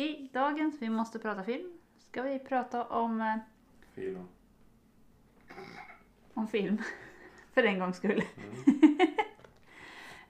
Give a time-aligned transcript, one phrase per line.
[0.00, 3.36] I dagens Vi måste prata film ska vi prata om, eh,
[3.94, 4.28] Film.
[6.34, 6.78] om film.
[7.52, 8.22] För en gångs skull.
[8.36, 9.00] Mm.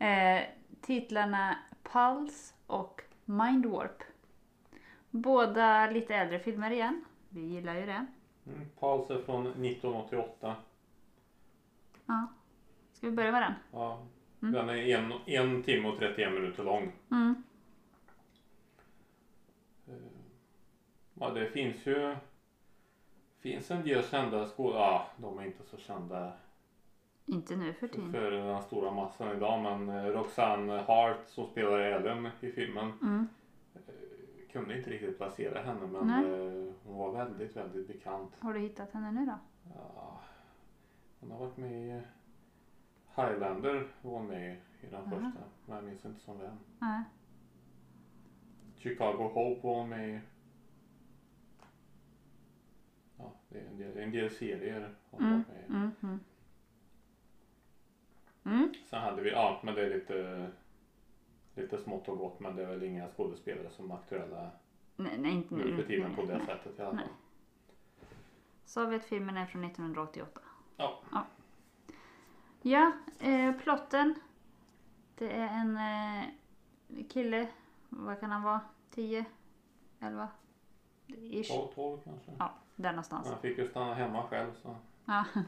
[0.00, 0.42] Eh,
[0.80, 4.02] titlarna Pulse och Mind Warp.
[5.10, 7.04] Båda lite äldre filmer igen.
[7.28, 8.06] Vi gillar ju det.
[8.46, 8.68] Mm.
[8.78, 10.56] Paus är från 1988.
[12.06, 12.26] Ja.
[12.92, 13.54] Ska vi börja med den?
[13.72, 14.06] Ja.
[14.42, 14.54] Mm.
[14.54, 16.92] Den är en, en timme och 31 minuter lång.
[17.10, 17.42] Mm.
[21.20, 22.16] Ja, det finns ju
[23.40, 24.80] finns en del kända skådespelare.
[24.92, 26.32] Ja, de är inte så kända
[27.26, 28.12] Inte nu för för, tiden.
[28.12, 29.62] för den stora massan idag.
[29.62, 33.26] Men eh, Roxanne Hart som spelar Ellen i filmen Mm.
[33.74, 33.80] eh,
[34.52, 36.24] kunde inte riktigt placera henne men Nej.
[36.24, 38.32] eh, hon var väldigt, väldigt bekant.
[38.40, 39.38] Har du hittat henne nu då?
[39.74, 40.20] Ja,
[41.20, 42.02] hon har varit med i
[43.16, 45.10] Highlander var hon med i den Aha.
[45.10, 45.40] första.
[45.66, 46.56] Men jag minns inte som vem.
[46.78, 47.02] Nej.
[48.76, 50.20] Chicago Hope var hon med i.
[53.18, 55.32] Ja, det är en del, en del serier hon Mm.
[55.36, 55.66] varit med i.
[55.72, 55.90] Mm.
[56.02, 56.20] Mm.
[58.44, 58.74] Mm.
[58.86, 60.50] Sen hade vi, ja men det är lite
[61.54, 64.50] lite smått och gott men det är väl inga skådespelare som är aktuella
[64.96, 66.46] Nej, nej, inte nu för tiden på det Nej.
[66.46, 67.08] sättet i alla fall.
[68.64, 70.40] Sa vi att filmen är från 1988?
[70.76, 71.02] Ja.
[72.62, 74.14] Ja, eh, plotten.
[75.14, 76.24] Det är en eh,
[77.08, 77.48] kille,
[77.88, 78.60] vad kan han vara?
[78.90, 79.24] 10?
[80.00, 80.28] 11?
[81.08, 81.48] Ish.
[81.48, 82.30] 12, 12 kanske.
[82.38, 83.28] Ja, där någonstans.
[83.30, 84.76] Han fick ju stanna hemma själv så.
[85.04, 85.24] Ja.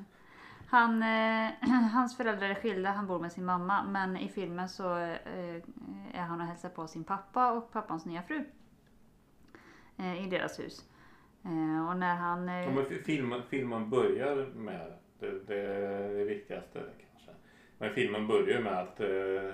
[0.69, 1.51] Han, eh,
[1.93, 3.83] hans föräldrar är skilda, han bor med sin mamma.
[3.85, 5.57] Men i filmen så eh,
[6.13, 8.45] är han och hälsar på sin pappa och pappans nya fru.
[9.99, 10.85] Eh, I deras hus.
[11.45, 12.49] Eh, och när han...
[12.49, 16.79] Eh, Ja, men fi- filmen, filmen börjar med, det, det är det viktigaste
[17.13, 17.31] kanske.
[17.79, 19.07] Men filmen börjar med att eh,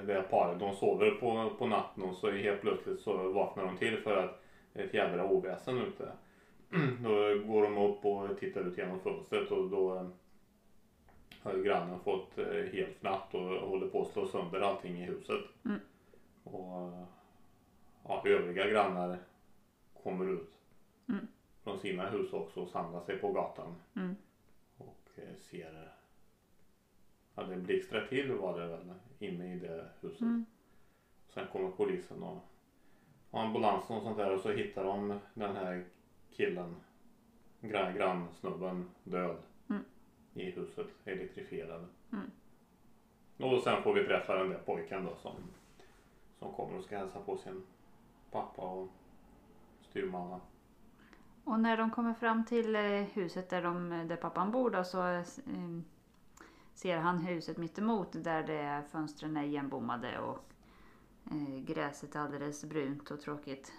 [0.06, 3.76] det här paret, de sover på, på natten och så helt plötsligt så vaknar de
[3.76, 4.42] till för att
[4.78, 6.12] ett jävla oväsen ute.
[7.02, 7.10] Då
[7.46, 10.06] går de upp och tittar ut genom fönstret och då eh,
[11.42, 15.04] har ju grannen fått eh, helt fnatt och håller på att slå sönder allting i
[15.04, 15.40] huset.
[15.64, 15.80] Mm.
[16.44, 16.92] Och
[18.04, 19.18] ja, övriga grannar
[20.02, 20.52] kommer ut
[21.08, 21.26] Mm.
[21.64, 24.16] från sina hus också och samlar sig på gatan mm,
[24.76, 25.92] och eh, ser
[27.34, 30.20] Ja det blixtrar till var det väl inne i det huset.
[30.20, 30.44] mm,
[31.28, 32.38] Sen kommer polisen och
[33.38, 35.84] ambulansen och sånt där och så hittar de den här
[36.30, 36.76] killen
[37.60, 39.36] gran, grannsnubben död
[39.68, 39.84] Mm.
[40.34, 41.86] i huset elektrifierad.
[42.12, 42.30] Mm.
[43.52, 45.32] Och sen får vi träffa den där pojken då som,
[46.38, 47.62] som kommer och ska hälsa på sin
[48.30, 48.88] pappa och
[49.80, 50.40] styrmamma.
[51.44, 55.06] Och när de kommer fram till eh, huset där, de, där pappan bor då så
[55.08, 55.22] eh,
[56.74, 60.38] ser han huset mitt emot där det fönstren är igenbommade och
[61.30, 63.72] eh, gräset är alldeles brunt och tråkigt.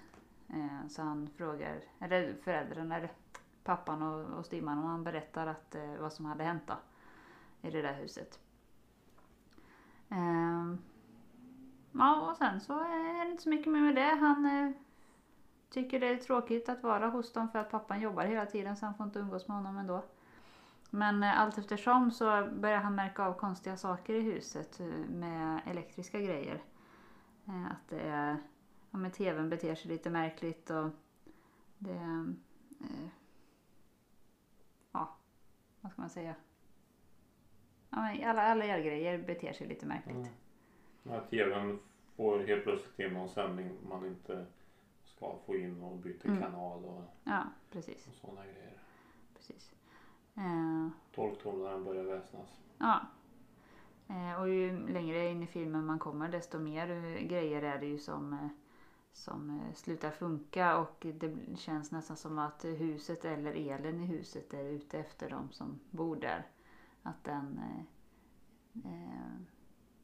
[0.50, 3.12] Eh, så han frågar, eller föräldrarna, eller
[3.64, 6.78] pappan och, och styvmamman, och han berättar att, eh, vad som hade hänt då,
[7.62, 8.40] i det där huset.
[10.10, 10.78] Ehm,
[11.92, 14.16] ja, och sen så är det inte så mycket mer med det.
[14.16, 14.72] Han eh,
[15.70, 18.86] tycker det är tråkigt att vara hos dem för att pappan jobbar hela tiden så
[18.86, 20.04] han får inte umgås med honom ändå.
[20.90, 25.62] Men eh, allt eftersom så börjar han märka av konstiga saker i huset eh, med
[25.66, 26.62] elektriska grejer.
[27.48, 28.38] Eh, Att det är,
[28.92, 30.90] ja men tvn beter sig lite märkligt och
[31.78, 31.94] det,
[32.82, 33.08] eh,
[34.92, 35.16] ja
[35.82, 36.36] vad ska man säga.
[37.90, 40.16] Ja, men alla, alla elgrejer beter sig lite märkligt.
[40.16, 40.30] Mm.
[41.04, 41.80] När tvn
[42.16, 44.46] får helt plötsligt in någon sändning man inte
[45.04, 46.42] ska få in och byter Mm.
[46.42, 48.08] kanal och, Ja, precis.
[48.08, 48.78] och sådana grejer.
[49.36, 49.72] precis.
[50.36, 52.60] Eh, Tolktumlaren börjar väsnas.
[52.78, 53.00] Ja.
[54.10, 57.86] Eh, och ju längre in i filmen man kommer desto mer eh, grejer är det
[57.86, 58.48] ju som, eh,
[59.14, 64.64] som slutar funka och det känns nästan som att huset eller elen i huset är
[64.64, 66.48] ute efter de som bor där.
[67.04, 67.62] Att den
[68.86, 69.42] eh,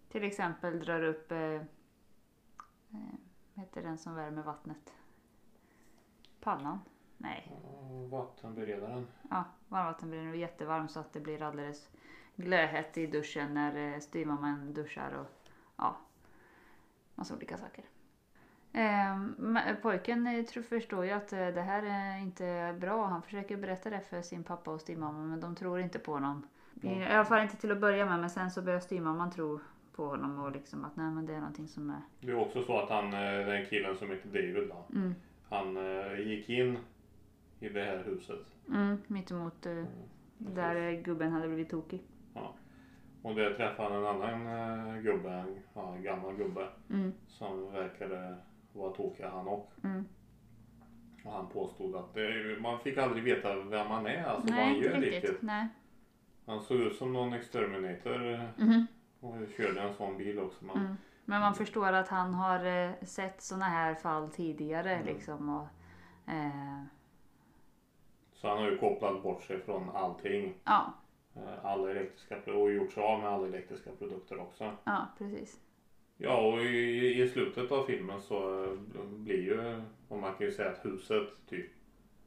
[0.09, 1.61] till exempel drar upp, eh,
[3.53, 4.93] heter den som värmer vattnet?
[6.39, 6.79] Pannan?
[7.17, 7.51] Nej.
[7.51, 9.07] Ja, Vattenberedaren.
[9.29, 11.89] Ja, varmvattenberedaren är jättevarm så att det blir alldeles
[12.35, 15.27] glödhett i duschen när eh, styvmamman duschar och
[15.77, 15.97] ja,
[17.15, 17.83] massa olika saker.
[18.73, 23.05] Ehm, men pojken eh, tror, förstår ju att eh, det här är inte bra.
[23.05, 26.47] Han försöker berätta det för sin pappa och styvmamma men de tror inte på honom.
[26.81, 29.59] I, I alla fall inte till att börja med men sen så börjar styvmamman tro
[29.95, 32.01] på honom och liksom att nej men det är någonting som är...
[32.19, 35.15] Det är också så att han, eh, den killen som heter David då, Mm,
[35.49, 36.77] han eh, gick in
[37.59, 38.39] i det här huset.
[38.69, 39.71] mm, mittemot eh,
[40.39, 40.55] Mm.
[40.55, 42.03] där eh, gubben hade blivit tokig.
[43.21, 44.47] Och där träffade han en annan
[44.95, 48.37] eh, gubbe, ja, en gammal gubbe Mm, som verkade
[48.73, 49.71] vara tokig han och.
[49.83, 50.05] mm,
[51.25, 54.65] Och han påstod att det, man fick aldrig veta vem han är, alltså vad Nej,
[54.65, 55.23] han inte gör riktigt.
[55.23, 55.41] riktigt.
[55.41, 55.67] Nej.
[56.45, 58.87] Han såg ut som någon exterminator Mhm.
[59.19, 60.65] och körde en sån bil också.
[60.65, 60.95] Men, Mm.
[61.25, 65.05] Men man förstår att han har eh, sett såna här fall tidigare Mm.
[65.05, 65.49] liksom.
[65.49, 65.67] Och,
[66.33, 66.83] eh,
[68.33, 70.53] Så han har ju kopplat bort sig från allting.
[70.63, 71.02] ja, eh,
[71.63, 74.71] Alla elektriska och gjort sig av med alla elektriska produkter också.
[74.83, 75.59] ja, precis.
[76.17, 80.51] Ja och i, i slutet av filmen så eh, blir ju, och man kan ju
[80.51, 81.71] säga att huset typ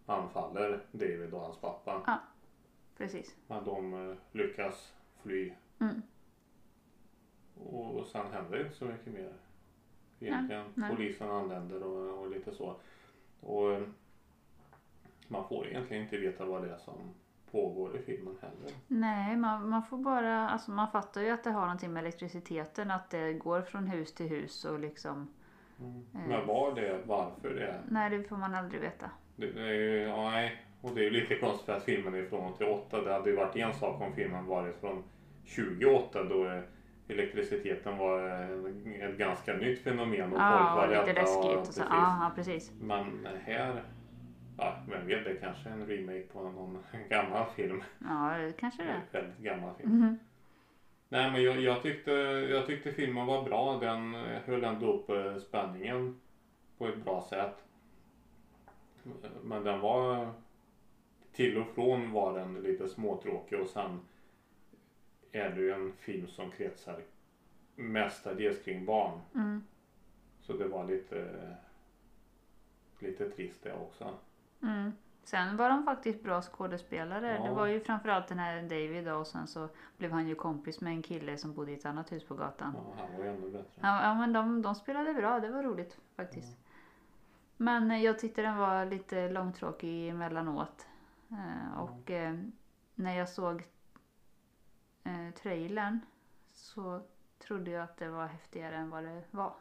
[0.07, 2.21] anfaller David och hans pappa.
[2.97, 3.37] Precis.
[3.47, 5.53] Men de eh, lyckas fly.
[5.81, 6.03] Mm.
[7.55, 9.33] Och sen händer inte så mycket mer.
[10.21, 10.67] Egentligen.
[10.75, 10.97] nej.
[10.97, 12.77] Polisen anländer och, och lite så.
[13.41, 13.83] Och eh,
[15.29, 17.15] man får egentligen inte veta vad det är som
[17.53, 18.77] pågår i filmen heller.
[18.89, 22.91] Nej, man, man får bara, alltså man fattar ju att det har någonting med elektriciteten,
[22.91, 25.29] att det går från hus till hus och liksom,
[25.81, 26.29] Mm.
[26.29, 27.81] Men vad det varför det är.
[27.89, 29.11] nej det får man aldrig veta.
[29.37, 30.63] Det, det är ju, nej.
[30.81, 33.01] Och det är ju lite konstigt att filmen är från 88.
[33.03, 35.05] Det hade ju varit en sak om filmen varit från
[35.45, 36.63] 28 då eh,
[37.09, 41.53] elektriciteten var eh, ett ganska nytt fenomen och Ja, folk var och lite rädda läskigt
[41.53, 41.91] och, och så, precis.
[41.91, 42.73] ja, precis.
[42.81, 43.83] Men här,
[44.59, 47.83] ja vem vet, det kanske är en remake på någon gammal film.
[47.99, 49.03] Ja, det kanske det är.
[49.11, 49.99] Väldigt gammal film.
[49.99, 50.19] Mhm.
[51.09, 52.11] Nej men jag, jag, tyckte,
[52.51, 53.79] jag tyckte filmen var bra.
[53.79, 54.15] Den
[54.45, 56.21] höll ändå upp eh, spänningen
[56.79, 57.65] på ett bra sätt.
[59.43, 60.33] Men den var
[61.33, 64.01] till och från var den lite småtråkig och sen
[65.33, 67.03] är det ju en film som kretsar
[67.75, 69.21] mestadels kring barn.
[69.35, 69.63] Mm.
[70.41, 71.57] Så det var lite
[72.99, 74.15] lite trist det också.
[74.63, 74.93] Mm.
[75.25, 77.37] Sen var de faktiskt bra skådespelare.
[77.37, 77.49] Ja.
[77.49, 80.93] Det var ju framförallt den här David och sen så blev han ju kompis med
[80.93, 82.75] en kille som bodde i ett annat hus på gatan.
[82.77, 83.81] Ja, han var ju ännu bättre.
[83.81, 86.59] Ja, ja men de, de spelade bra, det var roligt faktiskt.
[87.57, 90.87] Men eh, jag tyckte den var lite långtråkig emellanåt.
[91.31, 92.35] Eh, och eh,
[92.95, 93.65] när jag såg
[95.05, 96.01] eh, trailern
[96.53, 97.01] så
[97.39, 99.55] trodde jag att det var häftigare än vad det var.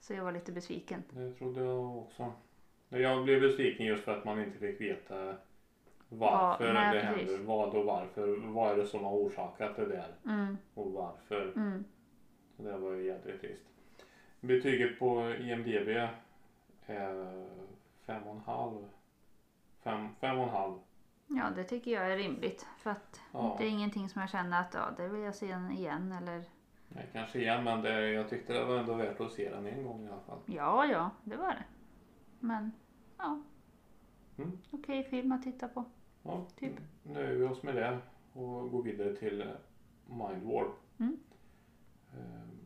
[0.00, 1.02] Så jag var lite besviken.
[1.10, 2.32] Det trodde jag också.
[2.88, 5.34] Jag blev besviken just för att man inte fick veta
[6.08, 7.30] varför Ja, det precis.
[7.30, 7.46] händer.
[7.46, 8.36] Vad och varför.
[8.52, 11.52] Vad är det som har orsakat det där Mm, och varför.
[11.56, 11.84] mm,
[12.56, 13.64] Det var ju jädrigt trist.
[14.40, 15.88] Betyget på IMDB
[16.86, 17.46] är
[18.06, 18.88] fem och en halv.
[19.82, 20.78] Fem, fem och en halv.
[21.26, 22.66] ja, det tycker jag är rimligt.
[22.78, 23.56] För att Ja.
[23.58, 26.12] det är ingenting som jag känner att ja, det vill jag se en igen.
[26.12, 26.44] Eller
[26.88, 29.84] Nej, kanske igen men det, jag tyckte det var ändå värt att se den en
[29.84, 30.38] gång i alla fall.
[30.46, 31.64] ja, ja, det var det.
[32.44, 32.72] Men
[33.18, 33.42] ja,
[34.36, 34.50] Mm.
[34.70, 35.84] okej film att titta på.
[36.22, 36.72] Ja, Typ.
[37.02, 37.98] nöjer vi oss med det
[38.32, 39.46] och går vidare till eh,
[40.06, 40.66] Mind War.
[40.98, 41.16] Mm.
[42.12, 42.58] Ehm,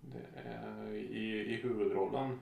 [0.00, 2.40] Det är i, i huvudrollen,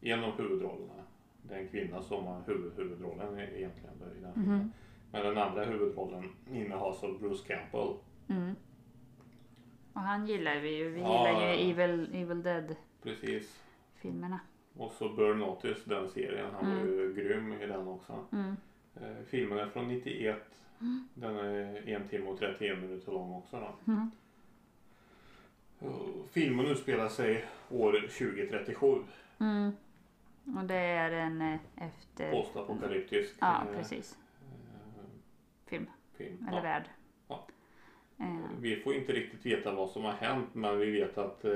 [0.00, 1.04] en av huvudrollerna,
[1.42, 4.58] det är en kvinna som har huvud, huvudrollen e- egentligen i den filmen.
[4.58, 4.72] Mhm.
[5.12, 7.96] Men den andra huvudrollen innehas av Bruce Campbell.
[8.28, 8.54] Mm.
[9.92, 10.88] Och han gillar vi ju.
[10.90, 11.70] Vi Ja, gillar ju.
[11.70, 13.65] Evil, Evil Precis.
[14.02, 14.40] Dead-filmerna.
[14.76, 16.50] Och så Burn Notice, den serien.
[16.54, 16.88] Han var Mm.
[16.88, 18.24] ju grym i den också.
[18.32, 18.56] Mm.
[19.00, 20.36] Eh, filmen är från 91.
[21.14, 23.92] Den är en timme och 31 minuter lång också då.
[23.92, 24.10] Mm.
[26.30, 29.02] Filmen utspelar sig år 2037.
[29.40, 29.72] Mm.
[30.56, 32.30] Och det är en eh, efter...
[32.32, 34.18] Postapokalyptisk Ja, eh, precis.
[34.42, 35.04] eh,
[35.66, 35.86] Film.
[36.16, 36.46] film.
[36.48, 36.62] Eller Ja.
[36.62, 36.84] värld.
[37.28, 37.46] Ja.
[38.60, 41.52] Vi får inte riktigt veta vad som har hänt men vi vet att eh,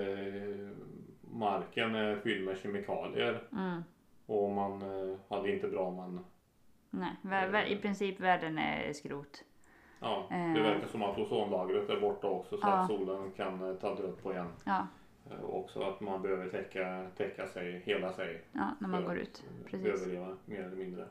[1.33, 3.43] marken är fylld med kemikalier.
[3.53, 3.83] mm.
[4.27, 6.25] Och man eh, hade inte bra om man...
[6.91, 9.45] Nej, vär, vär, i princip världen är skrot.
[10.01, 10.53] Ja, Eh.
[10.55, 12.73] det verkar som att ozonlagret är borta också så Ja.
[12.73, 14.47] att solen kan eh, ta död på en.
[14.65, 14.87] Ja,
[15.31, 18.43] Eh, Och också att man behöver täcka, täcka sig, hela sig.
[18.53, 19.45] ja när man går ut.
[19.47, 19.87] eh, Precis.
[20.03, 21.07] Överleva mer eller mindre.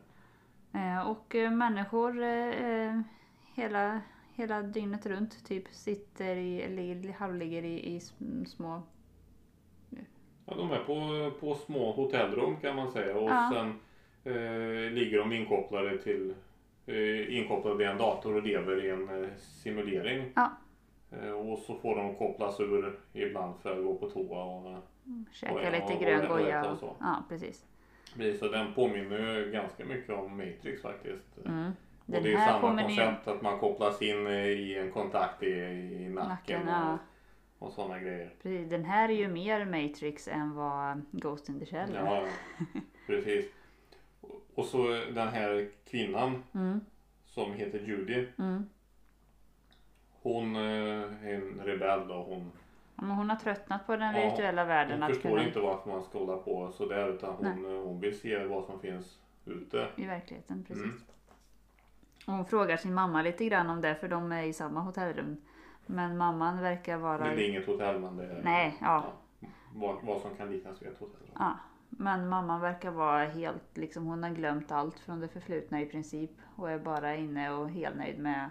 [0.74, 3.02] Eh, och eh, människor eh, eh,
[3.56, 4.02] hela,
[4.36, 8.82] hela dygnet runt typ sitter i, eller halvligger i, i sm- små...
[10.50, 13.52] Ja, de är på, på små hotellrum kan man säga och Ja.
[13.54, 13.68] sen
[14.34, 16.34] eh, ligger de inkopplade till
[16.86, 20.32] eh, inkopplade i en dator och lever i en eh, simulering.
[20.36, 20.52] Ja.
[21.12, 24.78] Eh, och så får de kopplas ur ibland för att gå på toa och
[25.34, 26.66] Käka Och- lite och- grön och- och goja.
[26.66, 26.96] och Och, så.
[27.00, 27.66] ja, precis.
[28.16, 31.38] precis, så den påminner ju ganska mycket om Matrix faktiskt.
[31.46, 31.66] Mm.
[32.06, 35.48] Och Den det är samma koncept att man kopplas in eh, i en kontakt i,
[35.48, 36.98] i nacken, Nacken.
[37.60, 38.34] Och, sådana grejer.
[38.44, 42.06] Precis, den här är ju mer Matrix än vad Ghost in the Shell är.
[42.06, 42.26] Ja,
[43.08, 43.46] precis.
[44.56, 46.80] Och- så den här kvinnan Mm,
[47.26, 48.28] som heter Judy.
[48.38, 48.70] mm,
[50.22, 52.14] Hon eh, är en rebell då.
[52.24, 52.52] Hon
[52.96, 54.94] Men hon har tröttnat på den Ja, virtuella världen.
[54.94, 58.20] Hon Att förstår kunna, inte varför man ska hålla på sådär utan hon, hon vill
[58.20, 59.88] se vad som finns ute.
[59.96, 60.84] I verkligheten, precis.
[60.84, 61.02] Mm.
[62.26, 65.38] Och Hon frågar sin mamma lite grann om det för de är i samma hotellrum.
[65.92, 67.18] Men mamman verkar vara...
[67.18, 69.14] Men det är inget hotell men det är Nej, ja.
[69.76, 71.28] vad, vad som kan liknas vid ett hotell.
[71.34, 75.86] Ja, men mamman verkar vara helt, liksom hon har glömt allt från det förflutna i
[75.86, 78.50] princip och är bara inne och helnöjd med,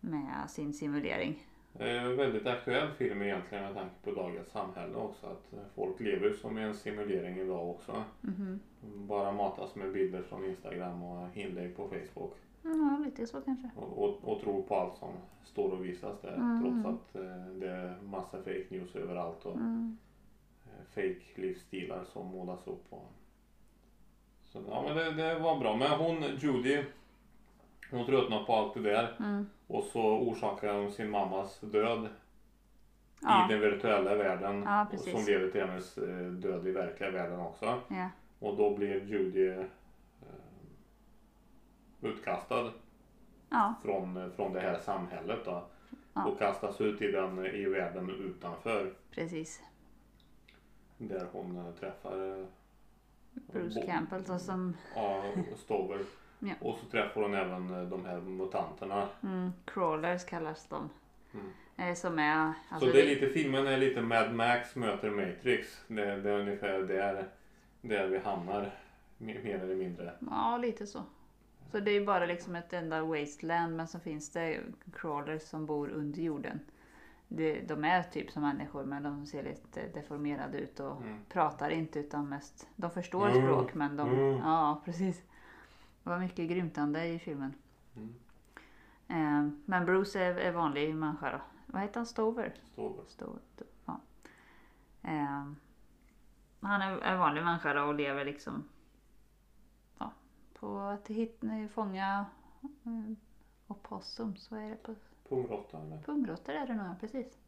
[0.00, 1.46] med sin simulering.
[1.72, 5.26] Det är en väldigt aktuell film egentligen med tanke på dagens samhälle också.
[5.26, 8.04] Att folk lever som i en simulering idag också.
[8.20, 8.60] Mhm.
[8.82, 12.36] Bara matas med bilder från Instagram och inlägg på Facebook.
[12.62, 13.70] Ja, lite så kanske.
[13.76, 15.08] Och, och, och tror på allt som
[15.44, 16.34] står och visas där.
[16.34, 16.62] Mm.
[16.62, 19.96] Trots att eh, det är massa fake news överallt och Mm.
[20.64, 22.84] eh, fake livsstilar som målas upp.
[22.90, 23.12] Och...
[24.44, 25.76] Så ja men det, det var bra.
[25.76, 26.84] Men hon, Judy,
[27.90, 29.16] hon tröttnade på allt det där.
[29.18, 29.46] Mm.
[29.66, 32.08] Och så orsakade hon sin mammas död
[33.24, 34.62] Ja, i den virtuella världen.
[34.62, 37.80] Ja, som leder till hennes eh, död i verkliga världen också.
[37.88, 39.64] ja, Och då blir Judy
[42.02, 42.72] utkastad
[43.48, 45.64] ja, från, från det här samhället då.
[46.14, 46.24] Ja.
[46.26, 48.92] Och kastas ut i den i världen utanför.
[49.10, 49.62] precis.
[50.98, 52.46] Där hon eh, träffar eh,
[53.32, 55.22] Bruce Bo- Campbell så som ja,
[55.56, 55.98] Stover.
[56.44, 56.54] Ja.
[56.60, 59.08] Och så träffar hon även eh, de här mutanterna.
[59.22, 60.90] mm, crawlers kallas de.
[61.34, 61.46] Mm.
[61.76, 62.52] Eh, som är...
[62.68, 65.80] Alltså, så det är lite, filmen är lite Mad Max möter Matrix.
[65.86, 67.28] Det, det är ungefär där,
[67.80, 68.70] där vi hamnar.
[69.18, 70.12] Mer eller mindre.
[70.30, 71.02] Ja, lite så.
[71.72, 74.60] Så det är bara liksom ett enda wasteland men så finns det
[74.92, 76.60] crawlers som bor under jorden.
[77.28, 81.18] Det, de är typ som människor men de ser lite deformerade ut och Mm.
[81.28, 82.68] pratar inte utan mest...
[82.76, 83.42] De förstår Mm.
[83.42, 84.08] språk men de...
[84.10, 84.38] Mm.
[84.38, 85.22] Ja, precis.
[86.02, 87.54] Det var mycket grymtande i filmen.
[87.96, 88.14] Mm.
[89.08, 91.40] Eh, men Bruce är, är vanlig människa då.
[91.66, 92.06] Vad heter han?
[92.06, 92.54] Stover?
[92.72, 93.04] Stover.
[93.08, 93.40] Stover,
[93.86, 94.00] ja.
[95.02, 95.52] Eh,
[96.60, 98.64] han är en vanlig människa då och lever liksom
[100.62, 102.26] på att hitta, fånga
[102.84, 103.16] mm,
[103.68, 104.50] opossums.
[104.50, 104.76] Vad är det?
[104.76, 104.94] På,
[105.28, 105.98] Pungråtta eller?
[105.98, 107.38] Pungråttor är det nog, precis.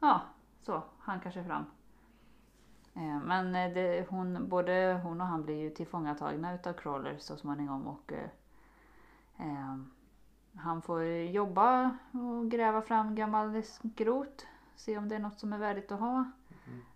[0.00, 0.20] Ja,
[0.60, 1.64] så hankar sig fram.
[2.94, 7.36] Eh, Men eh, det, hon, både hon och han blir ju tillfångatagna utav crawlers så
[7.36, 8.30] småningom och eh,
[9.38, 9.76] eh,
[10.54, 14.46] han får jobba och gräva fram gammal skrot.
[14.76, 16.30] Se om det är något som är värdigt att ha.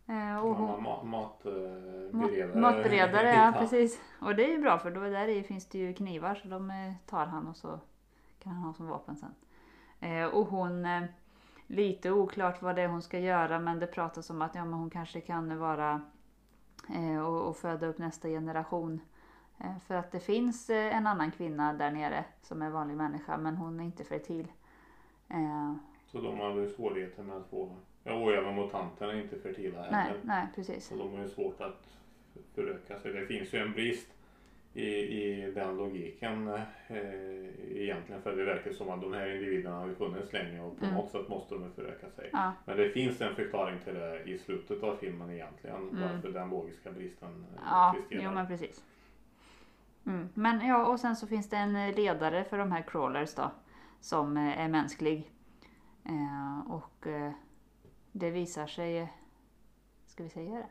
[0.07, 2.61] Eh, och hon, Gammal ma- Ma- matberedare.
[2.61, 4.01] Matberedare, ja precis.
[4.21, 6.71] Och det är ju bra för då där i finns det ju knivar så de
[6.71, 7.81] eh, tar han och så
[8.39, 9.35] kan han ha som vapen sen.
[10.01, 11.03] Eh, och hon, eh,
[11.67, 14.75] lite oklart vad det är hon ska göra men det pratas om att ja, men
[14.75, 16.03] hon kanske kan vara
[17.27, 19.01] och, och föda upp nästa generation.
[19.87, 23.81] För att det finns en annan kvinna där nere som är vanlig människa men hon
[23.81, 24.53] är inte fertil.
[26.07, 27.77] Så de hade ju svårigheter med att få...
[28.05, 30.21] Ja, och även mutanterna är inte fertila nej, heller.
[30.25, 30.87] nej precis.
[30.87, 31.99] Så de har ju svårt att
[32.55, 33.13] föröka sig.
[33.13, 34.09] Det finns ju en brist
[34.75, 36.61] i, i den logiken eh,
[37.83, 38.23] egentligen.
[38.23, 40.97] För det verkar som att de här individerna har funnits länge och på Mm.
[40.97, 42.31] något sätt måste de föröka sig.
[42.33, 45.77] Ja, Men det finns en förklaring till det i slutet av filmen egentligen.
[45.89, 46.01] Mm.
[46.13, 48.23] Varför den logiska bristen Ja, existerar.
[48.25, 48.85] jo men precis.
[50.07, 50.29] Mm.
[50.35, 53.51] Men ja, och sen så finns det en ledare för de här crawlers då.
[54.01, 55.31] Som eh, är mänsklig.
[56.05, 57.33] Eh, och eh,
[58.13, 59.13] det visar sig...
[60.07, 60.69] Ska vi säga det?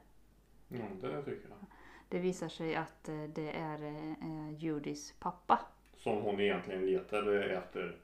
[0.78, 1.58] Ja, det tycker jag.
[2.10, 5.60] Det visar sig att eh, det är eh, Judys pappa.
[5.98, 8.02] Som hon egentligen letade efter.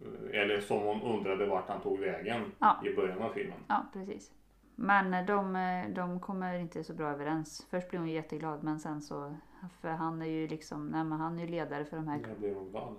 [0.00, 2.80] eh, Eller som hon undrade vart han tog vägen Ja.
[2.84, 3.58] i början av filmen.
[3.68, 4.32] Ja, precis.
[4.76, 5.52] Men de,
[5.94, 7.66] de kommer inte så bra överens.
[7.70, 9.36] Först blir hon jätteglad men sen så...
[9.80, 10.86] För han är ju liksom...
[10.86, 12.96] Nej men han är ju ledare för de här Jag blev hon glad.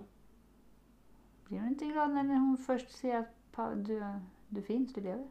[1.44, 4.02] Blir hon inte glad när hon först ser att du,
[4.48, 5.28] du finns, du lever?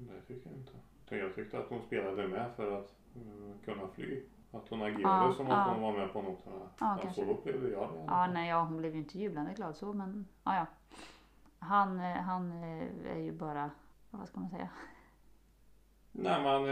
[0.00, 0.72] Det tycker jag inte.
[1.16, 4.22] Jag tyckte att hon spelade med för att mm, kunna fly.
[4.52, 5.54] Att hon agerade Ja, som ja.
[5.56, 6.56] att hon var med på noterna.
[6.80, 8.04] Ja, Ja, så upplevde jag det.
[8.06, 10.66] Ja, nej, ja, hon blev ju inte jublande glad så, men ja, ja.
[11.58, 13.70] Han, eh, han eh, är ju bara,
[14.10, 14.68] vad ska man säga?
[16.12, 16.64] Nej, men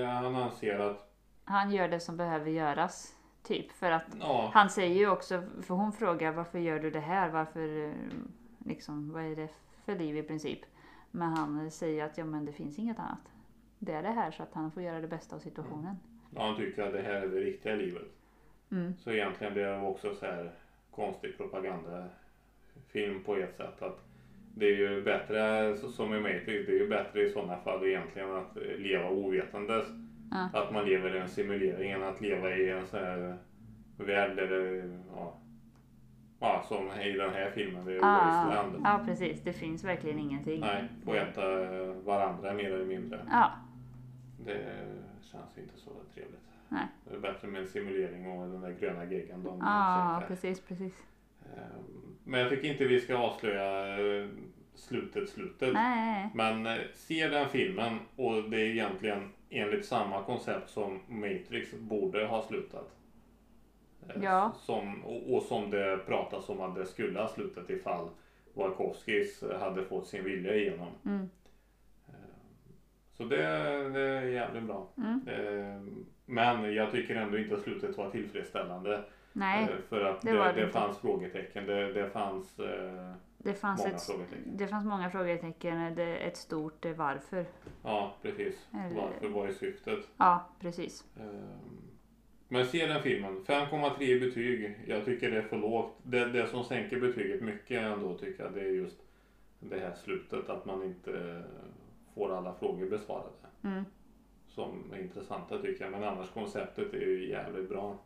[0.00, 1.10] eh, han anser att
[1.44, 3.72] Han gör det som behöver göras, typ.
[3.72, 7.30] För att ja, han säger ju också, för hon frågar varför gör du det här?
[7.30, 7.94] Varför,
[8.58, 9.48] liksom, vad är det
[9.84, 10.60] för liv i princip?
[11.16, 13.32] Men han säger att ja, men det finns inget annat.
[13.78, 15.96] Det är det här så att han får göra det bästa av situationen.
[16.36, 18.08] han tycker att det här är det riktiga livet.
[18.70, 18.94] Mm.
[18.96, 20.52] Så egentligen blir det också så här
[20.90, 23.82] konstig propagandafilm på ett sätt.
[23.82, 24.04] att
[24.54, 28.36] det är ju bättre, som i Matrix, det är ju bättre i sådana fall egentligen
[28.36, 29.86] att leva ovetandes.
[30.30, 30.48] Ja.
[30.52, 33.36] Att man lever i en simulering än att leva i en sån här
[33.96, 35.34] värld där det, ja,
[36.38, 38.80] Ja, som i den här filmen, det är Ja, Wasteland.
[38.84, 39.40] ja, precis.
[39.42, 40.60] Det finns verkligen ingenting.
[40.60, 41.42] Nej, få äta
[42.04, 43.20] varandra mer eller mindre.
[43.30, 43.50] Ja,
[44.44, 44.86] Det
[45.22, 46.40] känns inte så trevligt.
[46.68, 46.86] Nej.
[47.04, 50.28] Det är bättre med en simulering och den där gröna geggan de ja käkar.
[50.28, 51.02] precis, precis.
[51.56, 54.28] Ehm, Men jag tycker inte vi ska avslöja eh,
[54.74, 55.72] slutet, slutet.
[55.74, 61.72] Nej, Men eh, se den filmen och det är egentligen enligt samma koncept som Matrix
[61.72, 62.90] borde ha slutat.
[64.08, 64.52] Eh, Ja.
[64.56, 68.08] Som, och, och som det pratas om att det skulle ha slutat ifall
[68.54, 70.88] Wachowskis hade fått sin vilja igenom.
[71.04, 71.28] mm,
[73.12, 73.36] Så det,
[73.88, 74.88] det är jävligt bra.
[74.96, 75.28] mm.
[75.28, 75.82] Eh,
[76.26, 79.04] Men jag tycker ändå inte att slutet var tillfredsställande.
[79.32, 79.62] nej.
[79.62, 81.66] Eh, För att det det, det, fanns frågetecken.
[81.66, 84.56] Det, det fanns eh, Det fanns, många ett, frågetecken.
[84.56, 85.94] det fanns många frågetecken.
[85.94, 87.46] Det, ett stort eh, varför.
[87.82, 88.68] Ja, precis.
[88.86, 89.98] Eller- Varför var är syftet?
[90.16, 91.04] Ja, precis.
[91.20, 91.93] Ehm,
[92.54, 93.44] Men se den filmen.
[93.46, 94.78] 5,3 i betyg.
[94.86, 95.96] Jag tycker det är för lågt.
[96.02, 98.96] Det, det som sänker betyget mycket ändå tycker jag det är just
[99.60, 100.48] det här slutet.
[100.48, 101.42] Att man inte
[102.14, 103.30] får alla frågor besvarade.
[103.62, 103.84] Mm,
[104.48, 105.92] Som är intressanta tycker jag.
[105.92, 107.98] Men annars konceptet är ju jävligt bra.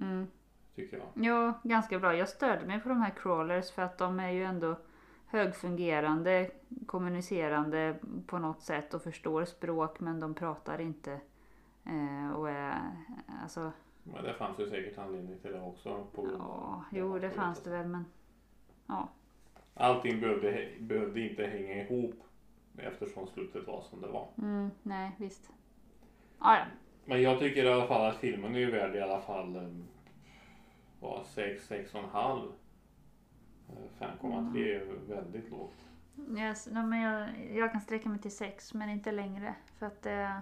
[0.00, 0.26] mm.
[0.74, 1.26] Tycker jag.
[1.26, 2.16] Ja, ganska bra.
[2.16, 4.76] Jag störde mig på de här crawlers för att de är ju ändå
[5.26, 6.50] högfungerande,
[6.86, 11.20] kommunicerande på något sätt och förstår språk men de pratar inte.
[11.86, 12.96] Eh, och är,
[13.42, 13.72] alltså,
[14.02, 16.06] Men det fanns ju säkert anledning till det också.
[16.14, 18.04] På, ja, jo det fanns det väl men
[18.86, 19.08] ja.
[19.74, 22.14] Allting behövde, behövde inte hänga ihop.
[22.78, 24.28] Eftersom slutet var som det var.
[24.38, 25.50] Mm, nej, visst.
[26.38, 26.64] Ah, ja,
[27.04, 29.68] Men jag tycker i alla fall att filmen är ju värd i alla fall eh,
[31.00, 32.52] vad, 6, 6,5.
[33.68, 35.74] Eh, 5,3 är väldigt lågt.
[36.36, 39.54] yes, nej, men jag, jag kan sträcka mig till sex men inte längre.
[39.78, 40.40] För att det...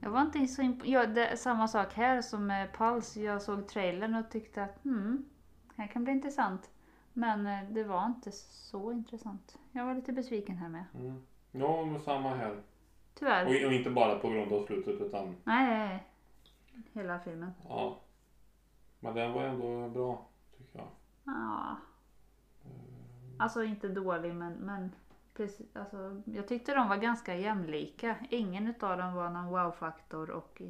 [0.00, 3.20] Jag var inte så imp- ja, det, Samma sak här som med Pulse.
[3.20, 5.24] Jag såg trailern och tyckte att hmm,
[5.76, 6.70] här kan bli intressant.
[7.12, 9.58] Men eh, det var inte så intressant.
[9.72, 10.84] Jag var lite besviken här med.
[10.94, 11.22] Mm.
[11.52, 12.62] Ja, men samma här.
[13.14, 13.44] Tyvärr.
[13.44, 16.06] Och, och inte bara på grund av slutet utan Nej, nej, nej.
[16.92, 17.50] Hela filmen.
[17.68, 18.00] ja.
[19.00, 20.26] Men den var ändå bra
[20.58, 20.88] tycker jag.
[21.24, 21.76] Ja.
[23.38, 24.92] Alltså inte dålig men, men
[25.36, 28.16] precis, alltså, jag tyckte de var ganska jämlika.
[28.30, 30.62] Ingen utav dem var någon wow-faktor och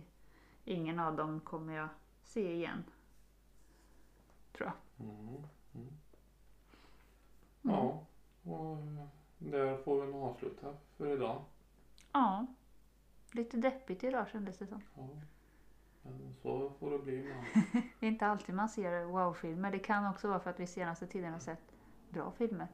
[0.65, 1.89] ingen av dem kommer jag
[2.23, 2.85] se igen.
[4.53, 5.07] Tror jag.
[5.09, 5.45] Mm.
[5.75, 5.93] Mm.
[7.63, 8.07] Ja,
[8.43, 9.07] och eh,
[9.39, 11.45] där får vi nog avsluta för idag.
[12.13, 12.47] Ja.
[13.33, 14.83] Lite deppigt idag kändes det som.
[14.95, 15.09] Ja.
[16.03, 17.35] Men så får det bli.
[18.01, 19.71] Det är inte alltid man ser wow-filmer.
[19.71, 21.73] Det kan också vara för att vi senaste tiden har sett
[22.11, 22.69] bra filmer.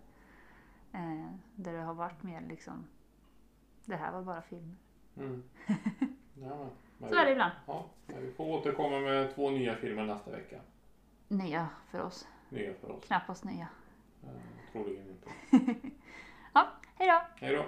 [0.92, 2.86] Eh, där det har varit mer liksom,
[3.84, 4.76] det här var bara filmer.
[5.16, 5.42] Mm.
[6.34, 7.52] Ja, Så är det ibland.
[7.66, 10.60] Ja, vi får återkomma med två nya filmer nästa vecka.
[11.28, 12.28] Nya för oss.
[12.48, 13.04] Nya för oss.
[13.04, 13.68] Knappast nya.
[14.24, 15.30] Eh, troligen inte.
[16.54, 17.46] Ja, hej då!
[17.46, 17.64] Hej då!